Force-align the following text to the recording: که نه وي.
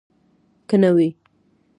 که 0.69 0.75
نه 0.81 0.91
وي. 0.95 1.07